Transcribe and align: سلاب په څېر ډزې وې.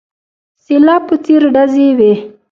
سلاب 0.65 1.01
په 1.09 1.15
څېر 1.23 1.41
ډزې 1.55 1.87
وې. 1.97 2.13